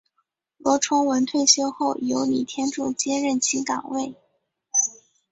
[0.57, 4.15] 罗崇文退休后由李天柱接任其岗位。